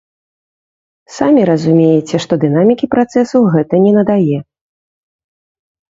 [1.17, 4.39] Самі разумееце, што дынамікі працэсу гэта не надае.